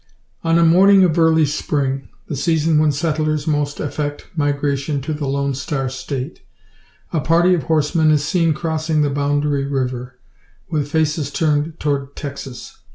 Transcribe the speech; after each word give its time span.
On 0.43 0.57
a 0.57 0.65
morning 0.65 1.03
of 1.03 1.19
early 1.19 1.45
spring 1.45 2.09
the 2.27 2.35
season 2.35 2.79
when 2.79 2.91
settlers 2.91 3.45
most 3.45 3.79
affect 3.79 4.25
migration 4.35 4.99
to 5.01 5.13
the 5.13 5.27
Lone 5.27 5.53
Star 5.53 5.89
State 5.89 6.41
a 7.13 7.19
party 7.19 7.53
of 7.53 7.61
horsemen 7.65 8.09
is 8.09 8.25
seen 8.25 8.55
crossing 8.55 9.03
the 9.03 9.11
boundary 9.11 9.67
river, 9.67 10.17
with 10.71 10.89
faces 10.91 11.29
turned 11.29 11.79
toward 11.79 12.15
Texas. 12.15 12.79